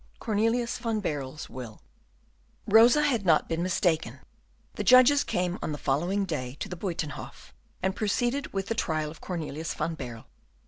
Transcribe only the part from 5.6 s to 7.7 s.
on the following day to the Buytenhof,